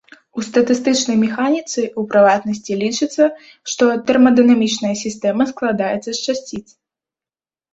[0.39, 3.23] У статыстычнай механіцы, у прыватнасці, лічыцца,
[3.75, 6.65] што тэрмадынамічная сістэма складаецца з часціц.